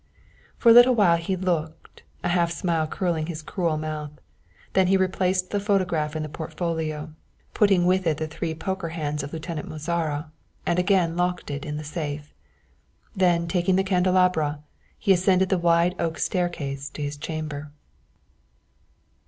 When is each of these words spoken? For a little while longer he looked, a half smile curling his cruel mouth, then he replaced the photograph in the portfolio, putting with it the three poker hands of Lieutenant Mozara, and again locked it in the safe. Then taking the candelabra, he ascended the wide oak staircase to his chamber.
For 0.57 0.69
a 0.69 0.73
little 0.73 0.95
while 0.95 1.11
longer 1.11 1.23
he 1.25 1.35
looked, 1.35 2.01
a 2.23 2.29
half 2.29 2.51
smile 2.51 2.87
curling 2.87 3.27
his 3.27 3.43
cruel 3.43 3.77
mouth, 3.77 4.09
then 4.73 4.87
he 4.87 4.97
replaced 4.97 5.51
the 5.51 5.59
photograph 5.59 6.15
in 6.15 6.23
the 6.23 6.27
portfolio, 6.27 7.13
putting 7.53 7.85
with 7.85 8.07
it 8.07 8.17
the 8.17 8.25
three 8.25 8.55
poker 8.55 8.89
hands 8.89 9.21
of 9.21 9.31
Lieutenant 9.31 9.69
Mozara, 9.69 10.31
and 10.65 10.79
again 10.79 11.15
locked 11.15 11.51
it 11.51 11.65
in 11.67 11.77
the 11.77 11.83
safe. 11.83 12.33
Then 13.15 13.47
taking 13.47 13.75
the 13.75 13.83
candelabra, 13.83 14.63
he 14.97 15.13
ascended 15.13 15.49
the 15.49 15.59
wide 15.59 15.93
oak 15.99 16.17
staircase 16.17 16.89
to 16.89 17.03
his 17.03 17.15
chamber. 17.15 17.71